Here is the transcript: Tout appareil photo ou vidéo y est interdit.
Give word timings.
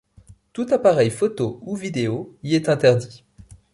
Tout 0.53 0.65
appareil 0.71 1.11
photo 1.11 1.59
ou 1.61 1.75
vidéo 1.75 2.35
y 2.41 2.55
est 2.55 2.69
interdit. 2.69 3.23